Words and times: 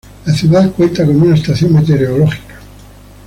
La 0.25 0.33
ciudad 0.33 0.71
cuenta 0.71 1.05
con 1.05 1.21
una 1.21 1.35
estación 1.35 1.73
meteorológica. 1.73 2.57